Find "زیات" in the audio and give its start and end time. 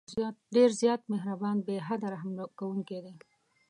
0.81-1.01